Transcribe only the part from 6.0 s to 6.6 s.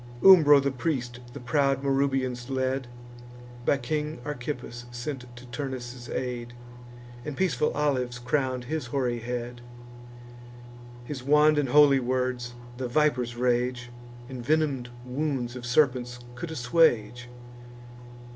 aid,